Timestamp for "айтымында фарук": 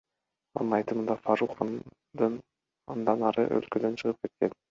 0.77-1.53